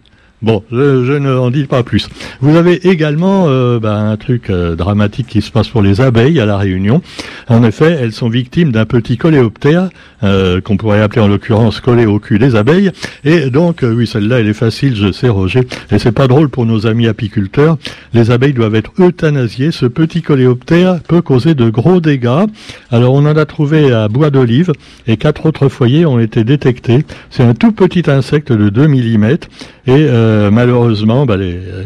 Bon, 0.43 0.61
je, 0.73 1.05
je 1.05 1.13
ne 1.13 1.33
en 1.33 1.49
dis 1.51 1.63
pas 1.63 1.83
plus. 1.83 2.09
Vous 2.41 2.57
avez 2.57 2.89
également 2.89 3.45
euh, 3.47 3.79
bah, 3.79 3.95
un 3.95 4.17
truc 4.17 4.49
euh, 4.49 4.75
dramatique 4.75 5.27
qui 5.27 5.41
se 5.41 5.49
passe 5.49 5.69
pour 5.69 5.81
les 5.81 6.01
abeilles 6.01 6.41
à 6.41 6.45
la 6.45 6.57
Réunion. 6.57 7.01
En 7.47 7.63
effet, 7.63 7.97
elles 8.01 8.11
sont 8.11 8.27
victimes 8.27 8.73
d'un 8.73 8.85
petit 8.85 9.15
coléoptère 9.15 9.87
euh, 10.21 10.59
qu'on 10.59 10.75
pourrait 10.75 11.01
appeler 11.01 11.21
en 11.21 11.29
l'occurrence 11.29 11.79
collé 11.79 12.05
au 12.05 12.19
cul 12.19 12.39
des 12.39 12.57
abeilles. 12.57 12.91
Et 13.23 13.49
donc, 13.49 13.83
oui, 13.83 14.05
celle-là, 14.05 14.41
elle 14.41 14.49
est 14.49 14.53
facile, 14.53 14.97
je 14.97 15.13
sais, 15.13 15.29
Roger. 15.29 15.61
Et 15.91 15.97
c'est 15.97 16.11
pas 16.11 16.27
drôle 16.27 16.49
pour 16.49 16.65
nos 16.65 16.87
amis 16.87 17.07
apiculteurs. 17.07 17.77
Les 18.13 18.29
abeilles 18.29 18.53
doivent 18.53 18.75
être 18.75 18.91
euthanasiées. 18.99 19.71
Ce 19.71 19.85
petit 19.85 20.21
coléoptère 20.21 20.99
peut 21.07 21.21
causer 21.21 21.55
de 21.55 21.69
gros 21.69 22.01
dégâts. 22.01 22.47
Alors, 22.91 23.13
on 23.13 23.25
en 23.25 23.37
a 23.37 23.45
trouvé 23.45 23.93
à 23.93 24.09
Bois 24.09 24.29
d'Olive 24.29 24.73
et 25.07 25.15
quatre 25.15 25.45
autres 25.45 25.69
foyers 25.69 26.05
ont 26.05 26.19
été 26.19 26.43
détectés. 26.43 27.05
C'est 27.29 27.43
un 27.43 27.53
tout 27.53 27.71
petit 27.71 28.11
insecte 28.11 28.51
de 28.51 28.67
2 28.67 28.87
mm 28.89 29.37
et 29.85 30.07
euh, 30.33 30.51
malheureusement, 30.51 31.25
bah, 31.25 31.37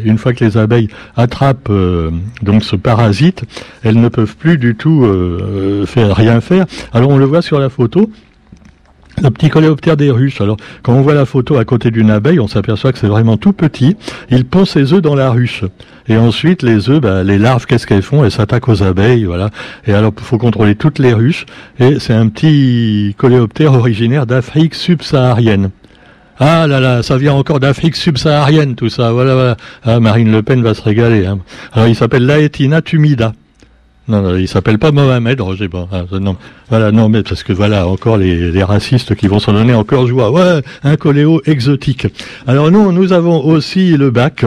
une 0.04 0.18
fois 0.18 0.32
que 0.32 0.44
les 0.44 0.56
abeilles 0.56 0.88
attrapent 1.16 1.68
euh, 1.70 2.10
donc 2.42 2.64
ce 2.64 2.76
parasite, 2.76 3.44
elles 3.84 4.00
ne 4.00 4.08
peuvent 4.08 4.36
plus 4.36 4.58
du 4.58 4.74
tout 4.74 5.04
euh, 5.04 5.84
faire 5.86 6.16
rien 6.16 6.40
faire. 6.40 6.64
Alors 6.92 7.10
on 7.10 7.18
le 7.18 7.26
voit 7.26 7.42
sur 7.42 7.58
la 7.58 7.68
photo. 7.68 8.10
Le 9.20 9.30
petit 9.30 9.48
coléoptère 9.48 9.96
des 9.96 10.12
ruches. 10.12 10.40
Alors, 10.40 10.56
quand 10.84 10.92
on 10.92 11.02
voit 11.02 11.14
la 11.14 11.24
photo 11.24 11.56
à 11.56 11.64
côté 11.64 11.90
d'une 11.90 12.08
abeille, 12.08 12.38
on 12.38 12.46
s'aperçoit 12.46 12.92
que 12.92 13.00
c'est 13.00 13.08
vraiment 13.08 13.36
tout 13.36 13.52
petit. 13.52 13.96
Il 14.30 14.44
pond 14.44 14.64
ses 14.64 14.92
œufs 14.92 15.02
dans 15.02 15.16
la 15.16 15.32
ruche. 15.32 15.64
Et 16.06 16.16
ensuite, 16.16 16.62
les 16.62 16.88
œufs, 16.88 17.00
bah, 17.00 17.24
les 17.24 17.36
larves, 17.36 17.66
qu'est-ce 17.66 17.84
qu'elles 17.84 18.02
font? 18.02 18.24
Elles 18.24 18.30
s'attaquent 18.30 18.68
aux 18.68 18.84
abeilles, 18.84 19.24
voilà. 19.24 19.50
Et 19.88 19.92
alors, 19.92 20.12
il 20.16 20.22
faut 20.22 20.38
contrôler 20.38 20.76
toutes 20.76 21.00
les 21.00 21.12
ruches. 21.12 21.46
Et 21.80 21.98
c'est 21.98 22.14
un 22.14 22.28
petit 22.28 23.16
coléoptère 23.18 23.72
originaire 23.72 24.24
d'Afrique 24.24 24.76
subsaharienne. 24.76 25.70
Ah 26.40 26.66
là 26.68 26.78
là, 26.78 27.02
ça 27.02 27.16
vient 27.16 27.34
encore 27.34 27.58
d'Afrique 27.58 27.96
subsaharienne, 27.96 28.76
tout 28.76 28.88
ça. 28.88 29.12
Voilà, 29.12 29.34
voilà. 29.34 29.56
Ah, 29.84 29.98
Marine 29.98 30.30
Le 30.30 30.42
Pen 30.42 30.62
va 30.62 30.74
se 30.74 30.82
régaler. 30.82 31.26
Hein. 31.26 31.40
Alors, 31.72 31.88
il 31.88 31.96
s'appelle 31.96 32.26
Laetina 32.26 32.80
tumida. 32.80 33.32
Non, 34.08 34.22
non, 34.22 34.36
il 34.36 34.48
s'appelle 34.48 34.78
pas 34.78 34.90
Mohamed, 34.90 35.38
Roger. 35.38 35.68
Ah, 35.92 36.04
non, 36.18 36.36
voilà, 36.70 36.90
non, 36.92 37.10
mais 37.10 37.22
parce 37.22 37.42
que 37.42 37.52
voilà, 37.52 37.86
encore 37.86 38.16
les, 38.16 38.50
les 38.50 38.62
racistes 38.64 39.14
qui 39.14 39.26
vont 39.26 39.38
s'en 39.38 39.52
donner 39.52 39.74
encore 39.74 40.06
joie. 40.06 40.30
Ouais, 40.30 40.62
un 40.82 40.96
coléo 40.96 41.42
exotique. 41.44 42.06
Alors 42.46 42.70
nous, 42.70 42.90
nous 42.90 43.12
avons 43.12 43.44
aussi 43.44 43.98
le 43.98 44.10
bac. 44.10 44.46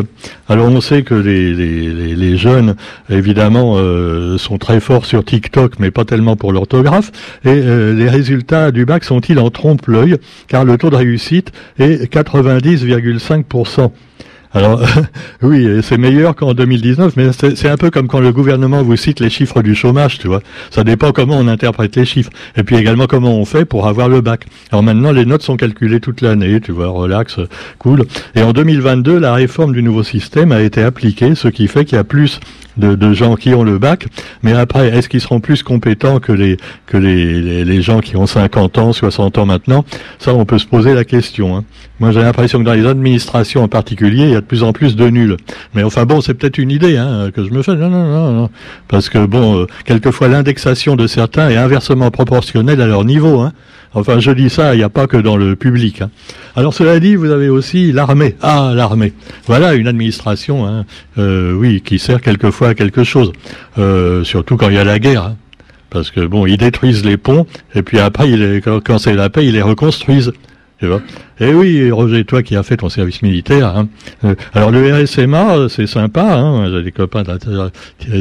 Alors 0.50 0.68
on 0.68 0.82
sait 0.82 1.03
que 1.03 1.13
les, 1.13 1.53
les, 1.53 2.15
les 2.15 2.38
jeunes, 2.38 2.75
évidemment, 3.12 3.75
euh, 3.77 4.39
sont 4.39 4.58
très 4.58 4.80
forts 4.80 5.06
sur 5.06 5.24
TikTok, 5.24 5.74
mais 5.77 5.91
pas 5.91 6.06
tellement 6.06 6.36
pour 6.36 6.53
l'orthographe. 6.53 7.12
Et 7.46 7.50
euh, 7.50 7.94
les 7.94 8.10
résultats 8.10 8.72
du 8.72 8.86
bac 8.86 9.03
sont-ils 9.03 9.38
en 9.38 9.51
trompe-l'œil, 9.51 10.18
car 10.48 10.65
le 10.65 10.80
taux 10.80 10.89
de 10.89 10.96
réussite 10.96 11.51
est 11.77 12.12
90,5%. 12.12 13.91
Alors, 14.53 14.81
oui, 15.41 15.79
c'est 15.81 15.98
meilleur 15.98 16.36
qu'en 16.36 16.53
2019, 16.53 17.15
mais 17.15 17.31
c'est 17.31 17.70
un 17.70 17.77
peu 17.77 17.89
comme 17.89 18.08
quand 18.08 18.20
le 18.20 18.31
gouvernement 18.34 18.84
vous 18.84 18.96
cite 18.96 19.20
les 19.20 19.29
chiffres 19.29 19.62
du 19.62 19.75
chômage, 19.75 20.20
tu 20.20 20.27
vois. 20.27 20.41
Ça 20.70 20.84
dépend 20.84 21.12
comment 21.12 21.38
on 21.38 21.48
interprète 21.48 21.96
les 21.96 22.05
chiffres. 22.05 22.31
Et 22.58 22.63
puis 22.63 22.75
également 22.75 23.08
comment 23.08 23.36
on 23.38 23.46
fait 23.46 23.65
pour 23.65 23.88
avoir 23.88 24.10
le 24.10 24.22
bac. 24.22 24.46
Alors 24.72 24.84
maintenant, 24.84 25.12
les 25.12 25.25
notes 25.25 25.43
sont 25.43 25.58
calculées 25.58 26.00
toute 26.00 26.22
l'année, 26.22 26.60
tu 26.60 26.72
vois, 26.72 26.89
relax, 26.89 27.38
cool. 27.79 28.03
Et 28.36 28.41
en 28.41 28.51
2022, 28.51 29.20
la 29.20 29.34
réforme 29.34 29.74
du 29.74 29.84
nouveau 29.84 30.03
système 30.03 30.51
a 30.51 30.62
été 30.62 30.84
appliquée, 30.84 31.36
ce 31.36 31.48
qui 31.48 31.67
fait 31.67 31.86
qu'il 31.86 31.96
y 31.96 32.00
a 32.00 32.03
plus 32.03 32.39
de, 32.78 33.13
gens 33.13 33.36
qui 33.36 33.54
ont 33.54 33.63
le 33.63 33.78
bac. 33.78 34.08
Mais 34.44 34.54
après, 34.54 34.90
est-ce 34.90 35.10
qu'ils 35.10 35.22
seront 35.22 35.40
plus 35.40 35.63
compétents 35.63 36.20
que 36.20 36.32
les 36.32 36.58
que 36.86 36.98
les, 36.98 37.63
les, 37.63 37.82
gens 37.82 38.00
qui 38.00 38.16
ont 38.16 38.25
50 38.25 38.78
ans, 38.78 38.94
60 38.94 39.38
ans 39.38 39.46
maintenant? 39.46 39.86
Ça, 40.20 40.34
on 40.34 40.46
peut 40.46 40.60
se 40.60 40.66
poser 40.66 40.94
la 40.94 41.04
question. 41.04 41.58
Hein. 41.58 41.63
Moi, 42.00 42.12
j'ai 42.12 42.22
l'impression 42.22 42.60
que 42.60 42.63
dans 42.63 42.74
les 42.74 42.86
administrations 42.86 43.63
en 43.63 43.68
particulier, 43.68 44.24
il 44.24 44.32
y 44.32 44.36
a 44.36 44.42
de 44.42 44.46
plus 44.46 44.63
en 44.63 44.74
plus 44.74 44.96
de 44.96 45.10
nuls. 45.10 45.38
Mais 45.74 45.84
enfin 45.84 46.06
bon, 46.06 46.22
c'est 46.22 46.34
peut-être 46.34 46.58
une 46.58 46.72
idée 46.72 46.98
hein, 46.98 47.30
que 47.34 47.44
je 47.44 47.51
me 47.51 47.62
fais. 47.62 47.75
Non, 47.75 47.90
non, 47.90 48.06
non, 48.06 48.32
non. 48.32 48.50
Parce 48.88 49.10
que 49.10 49.25
bon, 49.25 49.62
euh, 49.62 49.68
quelquefois 49.86 50.28
l'indexation 50.28 50.96
de 50.96 51.08
certains 51.08 51.50
est 51.50 51.58
inversement 51.58 52.12
proportionnelle 52.12 52.82
à 52.82 52.88
leur 52.88 53.06
niveau. 53.06 53.40
Hein. 53.40 53.54
Enfin, 53.94 54.20
je 54.20 54.32
dis 54.32 54.50
ça, 54.50 54.74
il 54.74 54.78
n'y 54.78 54.84
a 54.84 54.90
pas 54.90 55.08
que 55.08 55.18
dans 55.18 55.36
le 55.36 55.56
public. 55.56 56.02
Hein. 56.02 56.10
Alors, 56.56 56.74
cela 56.74 57.00
dit, 57.00 57.16
vous 57.16 57.30
avez 57.30 57.50
aussi 57.50 57.92
l'armée. 57.92 58.36
Ah, 58.42 58.72
l'armée. 58.74 59.14
Voilà 59.48 59.74
une 59.74 59.88
administration, 59.88 60.66
hein, 60.66 60.86
euh, 61.18 61.54
oui, 61.54 61.82
qui 61.82 62.00
sert 62.00 62.22
quelquefois 62.22 62.70
à 62.70 62.74
quelque 62.74 63.04
chose. 63.04 63.34
Euh, 63.78 64.24
surtout 64.24 64.56
quand 64.56 64.70
il 64.70 64.76
y 64.76 64.80
a 64.80 64.84
la 64.86 65.00
guerre. 65.00 65.24
Hein. 65.24 65.38
Parce 65.90 66.10
que 66.10 66.22
bon, 66.26 66.46
ils 66.46 66.58
détruisent 66.58 67.04
les 67.04 67.18
ponts, 67.18 67.46
et 67.76 67.82
puis 67.82 68.00
après, 68.00 68.62
quand 68.64 68.98
c'est 68.98 69.14
la 69.14 69.30
paix, 69.30 69.46
ils 69.46 69.54
les 69.54 69.62
reconstruisent. 69.62 70.32
Tu 70.80 70.88
vois 70.88 71.02
eh 71.44 71.56
oui, 71.56 71.90
Roger, 71.90 72.24
toi 72.24 72.44
qui 72.44 72.56
as 72.56 72.62
fait 72.62 72.78
ton 72.78 72.90
service 72.90 73.24
militaire. 73.24 73.76
Hein. 73.76 73.88
Euh, 74.24 74.36
alors 74.54 74.70
le 74.70 74.94
RSMA, 74.94 75.70
c'est 75.70 75.88
sympa. 75.88 76.36
Hein. 76.38 76.70
J'ai 76.72 76.84
des 76.84 76.92
copains. 76.92 77.24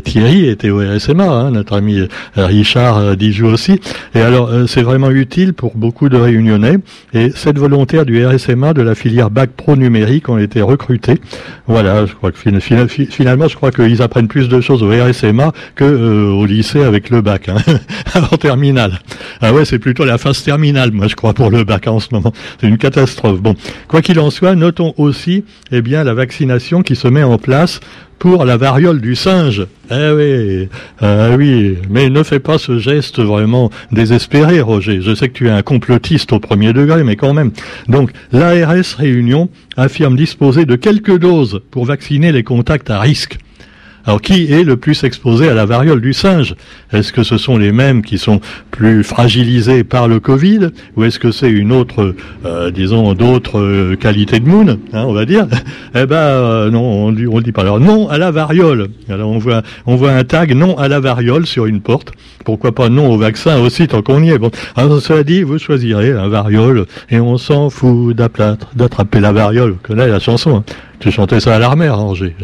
Thierry 0.04 0.48
était 0.48 0.70
au 0.70 0.78
RSMA, 0.78 1.28
hein, 1.28 1.50
notre 1.50 1.76
ami 1.76 1.98
euh, 1.98 2.06
Richard 2.36 2.96
euh, 2.96 3.16
Dijou 3.16 3.48
aussi. 3.48 3.78
Et 4.14 4.22
alors 4.22 4.50
c'est 4.66 4.80
vraiment 4.80 5.10
utile 5.10 5.52
pour 5.52 5.76
beaucoup 5.76 6.08
de 6.08 6.16
Réunionnais. 6.16 6.78
Et 7.12 7.30
cette 7.34 7.58
volontaire 7.58 8.06
du 8.06 8.24
RSMA 8.24 8.72
de 8.72 8.80
la 8.80 8.94
filière 8.94 9.28
bac 9.28 9.50
pro 9.54 9.76
numérique 9.76 10.30
ont 10.30 10.38
été 10.38 10.62
recrutés. 10.62 11.20
Voilà, 11.66 12.06
je 12.06 12.14
crois 12.14 12.32
que 12.32 12.38
finalement, 12.38 13.48
je 13.48 13.54
crois 13.54 13.70
qu'ils 13.70 14.00
apprennent 14.00 14.28
plus 14.28 14.48
de 14.48 14.62
choses 14.62 14.82
au 14.82 14.88
RSMA 14.88 15.52
que 15.74 15.84
au 15.84 16.46
lycée 16.46 16.82
avec 16.82 17.10
le 17.10 17.20
bac, 17.20 17.50
hein, 17.50 17.58
en 18.32 18.36
terminale. 18.38 18.98
Ah 19.42 19.52
ouais, 19.52 19.66
c'est 19.66 19.78
plutôt 19.78 20.06
la 20.06 20.16
phase 20.16 20.42
terminale, 20.42 20.90
moi 20.92 21.06
je 21.06 21.16
crois 21.16 21.34
pour 21.34 21.50
le 21.50 21.64
bac 21.64 21.86
en 21.86 22.00
ce 22.00 22.08
moment. 22.12 22.32
C'est 22.60 22.66
une 22.66 22.78
catastrophe 22.78 23.09
Bon, 23.16 23.54
quoi 23.88 24.02
qu'il 24.02 24.18
en 24.20 24.30
soit, 24.30 24.54
notons 24.54 24.94
aussi 24.96 25.44
eh 25.72 25.82
bien, 25.82 26.04
la 26.04 26.14
vaccination 26.14 26.82
qui 26.82 26.96
se 26.96 27.08
met 27.08 27.22
en 27.22 27.38
place 27.38 27.80
pour 28.18 28.44
la 28.44 28.58
variole 28.58 29.00
du 29.00 29.16
singe. 29.16 29.66
Eh 29.90 30.10
oui, 30.14 30.68
ah 31.00 31.30
oui, 31.36 31.78
mais 31.88 32.10
ne 32.10 32.22
fais 32.22 32.38
pas 32.38 32.58
ce 32.58 32.78
geste 32.78 33.18
vraiment 33.18 33.70
désespéré, 33.92 34.60
Roger. 34.60 35.00
Je 35.00 35.14
sais 35.14 35.28
que 35.28 35.32
tu 35.32 35.48
es 35.48 35.50
un 35.50 35.62
complotiste 35.62 36.32
au 36.32 36.38
premier 36.38 36.72
degré, 36.72 37.02
mais 37.02 37.16
quand 37.16 37.32
même. 37.32 37.50
Donc, 37.88 38.12
l'ARS 38.30 38.94
Réunion 38.98 39.48
affirme 39.76 40.16
disposer 40.16 40.66
de 40.66 40.76
quelques 40.76 41.18
doses 41.18 41.62
pour 41.70 41.86
vacciner 41.86 42.30
les 42.30 42.42
contacts 42.44 42.90
à 42.90 43.00
risque. 43.00 43.38
Alors 44.06 44.20
qui 44.20 44.52
est 44.52 44.64
le 44.64 44.76
plus 44.76 45.04
exposé 45.04 45.48
à 45.48 45.54
la 45.54 45.66
variole 45.66 46.00
du 46.00 46.12
singe 46.12 46.54
Est-ce 46.92 47.12
que 47.12 47.22
ce 47.22 47.36
sont 47.36 47.58
les 47.58 47.72
mêmes 47.72 48.02
qui 48.02 48.18
sont 48.18 48.40
plus 48.70 49.04
fragilisés 49.04 49.84
par 49.84 50.08
le 50.08 50.20
Covid 50.20 50.68
ou 50.96 51.04
est-ce 51.04 51.18
que 51.18 51.30
c'est 51.30 51.50
une 51.50 51.72
autre, 51.72 52.14
euh, 52.44 52.70
disons, 52.70 53.14
d'autres 53.14 53.60
euh, 53.60 53.96
qualités 53.96 54.40
de 54.40 54.48
moon, 54.48 54.78
hein, 54.92 55.04
on 55.06 55.12
va 55.12 55.24
dire 55.24 55.46
Eh 55.94 56.06
ben 56.06 56.16
euh, 56.16 56.70
non, 56.70 56.82
on 56.82 57.40
dit, 57.40 57.52
pas. 57.52 57.62
Alors 57.62 57.80
non 57.80 58.08
à 58.08 58.18
la 58.18 58.30
variole. 58.30 58.88
Alors 59.08 59.30
on 59.30 59.38
voit, 59.38 59.62
on 59.86 59.96
voit 59.96 60.12
un 60.12 60.24
tag 60.24 60.54
non 60.54 60.78
à 60.78 60.88
la 60.88 61.00
variole 61.00 61.46
sur 61.46 61.66
une 61.66 61.80
porte. 61.80 62.12
Pourquoi 62.44 62.72
pas 62.72 62.88
non 62.88 63.12
au 63.12 63.18
vaccin 63.18 63.60
aussi 63.60 63.86
tant 63.86 64.02
qu'on 64.02 64.22
y 64.22 64.30
est. 64.30 64.38
Bon, 64.38 64.50
alors 64.76 65.00
cela 65.00 65.24
dit, 65.24 65.42
vous 65.42 65.58
choisirez 65.58 66.12
la 66.12 66.28
variole 66.28 66.86
et 67.10 67.20
on 67.20 67.36
s'en 67.36 67.70
fout 67.70 68.16
d'attraper 68.16 69.20
la 69.20 69.32
variole. 69.32 69.72
Vous 69.72 69.78
connaissez 69.82 70.10
la 70.10 70.20
chanson. 70.20 70.56
Hein 70.56 70.64
tu 71.00 71.10
chantais 71.10 71.40
ça 71.40 71.56
à 71.56 71.58
l'armée, 71.58 71.88
Angers, 71.88 72.34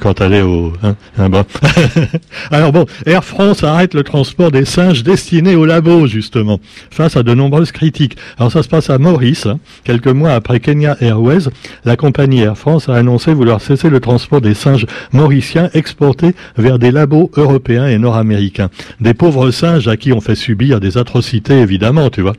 quand 0.00 0.14
t'allais 0.14 0.42
au... 0.42 0.72
Hein, 0.82 0.96
hein 1.18 1.30
Alors 2.50 2.72
bon, 2.72 2.86
Air 3.06 3.22
France 3.22 3.62
arrête 3.62 3.94
le 3.94 4.02
transport 4.02 4.50
des 4.50 4.64
singes 4.64 5.02
destinés 5.02 5.54
au 5.54 5.66
labo, 5.66 6.06
justement, 6.06 6.58
face 6.90 7.16
à 7.16 7.22
de 7.22 7.34
nombreuses 7.34 7.70
critiques. 7.70 8.16
Alors 8.38 8.50
ça 8.50 8.62
se 8.62 8.68
passe 8.68 8.88
à 8.88 8.98
Maurice. 8.98 9.46
Hein. 9.46 9.60
Quelques 9.84 10.08
mois 10.08 10.32
après 10.32 10.58
Kenya 10.58 10.96
Airways, 11.00 11.50
la 11.84 11.96
compagnie 11.96 12.40
Air 12.40 12.56
France 12.56 12.88
a 12.88 12.94
annoncé 12.94 13.34
vouloir 13.34 13.60
cesser 13.60 13.90
le 13.90 14.00
transport 14.00 14.40
des 14.40 14.54
singes 14.54 14.86
mauriciens 15.12 15.68
exportés 15.74 16.34
vers 16.56 16.78
des 16.78 16.90
labos 16.90 17.30
européens 17.36 17.86
et 17.86 17.98
nord-américains. 17.98 18.70
Des 19.00 19.14
pauvres 19.14 19.50
singes 19.50 19.86
à 19.86 19.96
qui 19.96 20.12
on 20.12 20.20
fait 20.22 20.34
subir 20.34 20.80
des 20.80 20.96
atrocités, 20.96 21.60
évidemment, 21.60 22.08
tu 22.08 22.22
vois. 22.22 22.34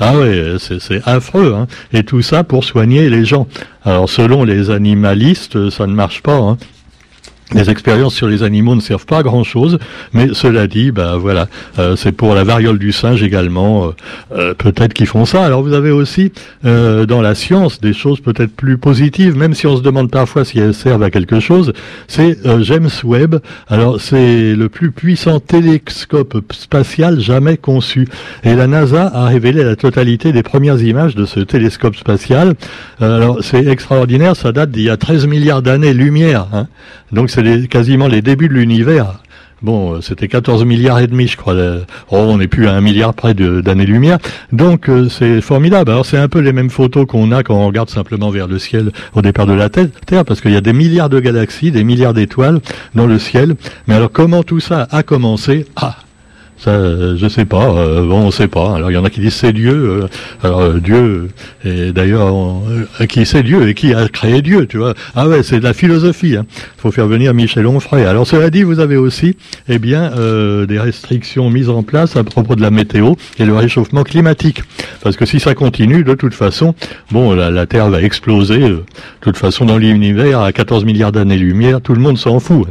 Ah 0.00 0.14
oui, 0.16 0.56
c'est 0.58 1.06
affreux. 1.06 1.54
Hein. 1.54 1.66
Et 1.92 2.04
tout 2.04 2.22
ça 2.22 2.42
pour 2.42 2.64
soigner 2.64 3.10
les 3.10 3.26
gens. 3.26 3.46
Alors 3.84 4.08
selon 4.08 4.44
les 4.44 4.70
animalistes, 4.70 5.68
ça 5.68 5.86
ne 5.86 5.92
marche 5.92 6.22
pas. 6.22 6.36
Hein. 6.36 6.56
Les 7.52 7.68
expériences 7.68 8.14
sur 8.14 8.28
les 8.28 8.44
animaux 8.44 8.76
ne 8.76 8.80
servent 8.80 9.06
pas 9.06 9.18
à 9.18 9.22
grand 9.24 9.42
chose, 9.42 9.80
mais 10.12 10.28
cela 10.34 10.68
dit, 10.68 10.92
ben 10.92 11.16
voilà, 11.16 11.48
euh, 11.80 11.96
c'est 11.96 12.12
pour 12.12 12.36
la 12.36 12.44
variole 12.44 12.78
du 12.78 12.92
singe 12.92 13.24
également, 13.24 13.86
euh, 13.86 13.90
euh, 14.32 14.54
peut-être 14.54 14.94
qu'ils 14.94 15.08
font 15.08 15.24
ça. 15.24 15.44
Alors 15.44 15.62
vous 15.62 15.72
avez 15.72 15.90
aussi 15.90 16.32
dans 16.62 17.22
la 17.22 17.34
science 17.34 17.80
des 17.80 17.92
choses 17.92 18.20
peut-être 18.20 18.54
plus 18.54 18.78
positives, 18.78 19.36
même 19.36 19.54
si 19.54 19.66
on 19.66 19.76
se 19.76 19.82
demande 19.82 20.10
parfois 20.10 20.44
si 20.44 20.58
elles 20.60 20.74
servent 20.74 21.02
à 21.02 21.10
quelque 21.10 21.40
chose. 21.40 21.72
C'est 22.06 22.38
James 22.62 22.90
Webb. 23.02 23.40
Alors 23.68 24.00
c'est 24.00 24.54
le 24.54 24.68
plus 24.68 24.92
puissant 24.92 25.40
télescope 25.40 26.40
spatial 26.52 27.20
jamais 27.20 27.56
conçu, 27.56 28.06
et 28.44 28.54
la 28.54 28.66
NASA 28.66 29.10
a 29.12 29.26
révélé 29.26 29.64
la 29.64 29.74
totalité 29.74 30.32
des 30.32 30.42
premières 30.42 30.80
images 30.80 31.14
de 31.14 31.24
ce 31.24 31.40
télescope 31.40 31.96
spatial. 31.96 32.54
alors 33.00 33.38
c'est 33.42 33.66
extraordinaire, 33.66 34.36
ça 34.36 34.52
date 34.52 34.70
d'il 34.70 34.84
y 34.84 34.90
a 34.90 34.96
13 34.96 35.26
milliards 35.26 35.62
d'années-lumière. 35.62 36.46
Hein. 36.52 36.68
Quasiment 37.68 38.08
les 38.08 38.22
débuts 38.22 38.48
de 38.48 38.54
l'univers. 38.54 39.20
Bon, 39.62 39.94
euh, 39.94 40.00
c'était 40.00 40.28
14 40.28 40.64
milliards 40.64 41.00
et 41.00 41.06
demi, 41.06 41.26
je 41.26 41.36
crois. 41.36 41.54
Oh, 42.10 42.16
on 42.16 42.38
n'est 42.38 42.48
plus 42.48 42.66
à 42.66 42.72
un 42.72 42.80
milliard 42.80 43.12
près 43.12 43.34
d'années-lumière. 43.34 44.18
Donc, 44.52 44.88
euh, 44.88 45.08
c'est 45.10 45.42
formidable. 45.42 45.90
Alors, 45.90 46.06
c'est 46.06 46.16
un 46.16 46.28
peu 46.28 46.38
les 46.38 46.52
mêmes 46.52 46.70
photos 46.70 47.06
qu'on 47.06 47.30
a 47.30 47.42
quand 47.42 47.56
on 47.56 47.66
regarde 47.66 47.90
simplement 47.90 48.30
vers 48.30 48.46
le 48.46 48.58
ciel 48.58 48.90
au 49.14 49.20
départ 49.20 49.46
de 49.46 49.52
la 49.52 49.68
Terre, 49.68 50.24
parce 50.24 50.40
qu'il 50.40 50.52
y 50.52 50.56
a 50.56 50.62
des 50.62 50.72
milliards 50.72 51.10
de 51.10 51.20
galaxies, 51.20 51.70
des 51.70 51.84
milliards 51.84 52.14
d'étoiles 52.14 52.60
dans 52.94 53.06
le 53.06 53.18
ciel. 53.18 53.54
Mais 53.86 53.94
alors, 53.94 54.10
comment 54.10 54.42
tout 54.42 54.60
ça 54.60 54.88
a 54.90 55.02
commencé? 55.02 55.66
Ah, 55.76 55.96
ça, 56.62 56.72
euh, 56.72 57.16
je 57.16 57.26
sais 57.26 57.46
pas. 57.46 57.70
Euh, 57.70 58.06
bon, 58.06 58.26
on 58.26 58.30
sait 58.30 58.48
pas. 58.48 58.76
Alors 58.76 58.90
il 58.90 58.94
y 58.94 58.96
en 58.98 59.04
a 59.04 59.10
qui 59.10 59.20
disent 59.20 59.34
c'est 59.34 59.52
Dieu. 59.54 59.72
Euh, 59.72 60.08
alors 60.42 60.74
Dieu, 60.74 61.28
et 61.64 61.92
d'ailleurs, 61.92 62.34
qui 63.08 63.24
c'est 63.24 63.42
Dieu 63.42 63.68
et 63.68 63.74
qui 63.74 63.94
a 63.94 64.08
créé 64.08 64.42
Dieu, 64.42 64.66
tu 64.66 64.76
vois 64.76 64.94
Ah 65.14 65.26
ouais, 65.26 65.42
c'est 65.42 65.58
de 65.58 65.64
la 65.64 65.72
philosophie. 65.72 66.30
Il 66.30 66.36
hein. 66.36 66.46
faut 66.76 66.90
faire 66.90 67.06
venir 67.06 67.32
Michel 67.32 67.66
Onfray. 67.66 68.04
Alors 68.04 68.26
cela 68.26 68.50
dit, 68.50 68.62
vous 68.62 68.78
avez 68.78 68.96
aussi, 68.96 69.36
eh 69.68 69.78
bien, 69.78 70.10
des 70.68 70.78
restrictions 70.78 71.48
mises 71.48 71.70
en 71.70 71.82
place 71.82 72.16
à 72.16 72.24
propos 72.24 72.56
de 72.56 72.62
la 72.62 72.70
météo 72.70 73.14
et 73.38 73.44
le 73.44 73.54
réchauffement 73.54 74.02
climatique. 74.02 74.62
Parce 75.02 75.16
que 75.16 75.24
si 75.24 75.40
ça 75.40 75.54
continue, 75.54 76.04
de 76.04 76.14
toute 76.14 76.34
façon, 76.34 76.74
bon, 77.10 77.32
la, 77.32 77.50
la 77.50 77.66
Terre 77.66 77.88
va 77.88 78.02
exploser. 78.02 78.58
de 78.58 78.84
toute 79.20 79.36
façon, 79.38 79.64
dans 79.64 79.78
l'univers, 79.78 80.40
à 80.40 80.52
14 80.52 80.84
milliards 80.84 81.12
d'années-lumière, 81.12 81.80
tout 81.80 81.94
le 81.94 82.00
monde 82.00 82.18
s'en 82.18 82.38
fout. 82.38 82.66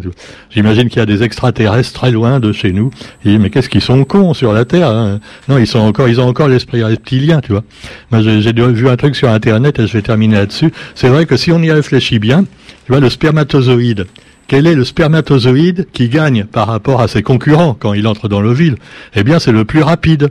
J'imagine 0.51 0.89
qu'il 0.89 0.99
y 0.99 1.03
a 1.03 1.07
des 1.07 1.23
extraterrestres 1.23 1.93
très 1.93 2.11
loin 2.11 2.39
de 2.39 2.51
chez 2.51 2.71
nous. 2.71 2.91
Mais 3.25 3.49
qu'est-ce 3.49 3.69
ils 3.79 3.81
sont 3.81 4.03
cons 4.03 4.33
sur 4.33 4.51
la 4.51 4.65
Terre. 4.65 4.89
Hein. 4.89 5.21
Non, 5.47 5.57
ils 5.57 5.65
sont 5.65 5.79
encore, 5.79 6.09
ils 6.09 6.19
ont 6.19 6.27
encore 6.27 6.49
l'esprit 6.49 6.83
reptilien, 6.83 7.39
tu 7.39 7.53
vois. 7.53 7.63
Moi, 8.11 8.21
j'ai 8.21 8.51
vu 8.51 8.89
un 8.89 8.97
truc 8.97 9.15
sur 9.15 9.29
Internet 9.29 9.79
et 9.79 9.87
je 9.87 9.93
vais 9.93 10.01
terminer 10.01 10.35
là-dessus. 10.35 10.73
C'est 10.95 11.07
vrai 11.07 11.25
que 11.25 11.37
si 11.37 11.53
on 11.53 11.61
y 11.61 11.71
réfléchit 11.71 12.19
bien, 12.19 12.43
tu 12.85 12.91
vois, 12.91 12.99
le 12.99 13.09
spermatozoïde. 13.09 14.05
Quel 14.49 14.67
est 14.67 14.75
le 14.75 14.83
spermatozoïde 14.83 15.87
qui 15.93 16.09
gagne 16.09 16.43
par 16.43 16.67
rapport 16.67 16.99
à 16.99 17.07
ses 17.07 17.23
concurrents 17.23 17.73
quand 17.73 17.93
il 17.93 18.05
entre 18.05 18.27
dans 18.27 18.41
l'ovule? 18.41 18.75
Eh 19.15 19.23
bien, 19.23 19.39
c'est 19.39 19.53
le 19.53 19.63
plus 19.63 19.81
rapide. 19.81 20.29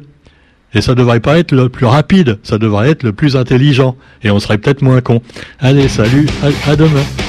Et 0.75 0.83
ça 0.83 0.95
devrait 0.95 1.21
pas 1.21 1.38
être 1.38 1.52
le 1.52 1.71
plus 1.71 1.87
rapide, 1.87 2.38
ça 2.43 2.59
devrait 2.59 2.90
être 2.90 3.02
le 3.02 3.14
plus 3.14 3.35
intelligent. 3.35 3.97
Et 4.23 4.31
on 4.31 4.40
serait 4.40 4.59
peut-être 4.59 4.83
moins 4.83 5.00
con. 5.00 5.23
Allez, 5.59 5.88
salut, 5.88 6.26
à 6.67 6.76
demain. 6.76 7.27